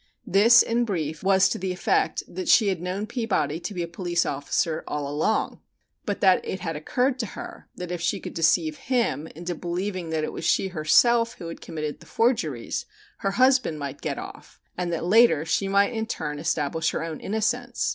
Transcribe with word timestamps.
This, 0.25 0.63
in 0.63 0.83
brief, 0.83 1.21
was 1.21 1.47
to 1.49 1.59
the 1.59 1.71
effect 1.71 2.23
that 2.27 2.47
she 2.49 2.69
had 2.69 2.81
known 2.81 3.05
Peabody 3.05 3.59
to 3.59 3.71
be 3.75 3.83
a 3.83 3.87
police 3.87 4.25
officer 4.25 4.83
all 4.87 5.07
along, 5.07 5.59
but 6.07 6.21
that 6.21 6.43
it 6.43 6.61
had 6.61 6.75
occurred 6.75 7.19
to 7.19 7.27
her 7.37 7.69
that 7.75 7.91
if 7.91 8.01
she 8.01 8.19
could 8.19 8.33
deceive 8.33 8.77
him 8.89 9.27
into 9.35 9.53
believing 9.53 10.09
that 10.09 10.23
it 10.23 10.33
was 10.33 10.43
she 10.43 10.69
herself 10.69 11.33
who 11.35 11.49
had 11.49 11.61
committed 11.61 11.99
the 11.99 12.07
forgeries 12.07 12.87
her 13.19 13.29
husband 13.37 13.77
might 13.77 14.01
get 14.01 14.17
off, 14.17 14.59
and 14.75 14.91
that 14.91 15.05
later 15.05 15.45
she 15.45 15.67
might 15.67 15.93
in 15.93 16.07
turn 16.07 16.39
establish 16.39 16.89
her 16.89 17.03
own 17.03 17.19
innocence. 17.19 17.89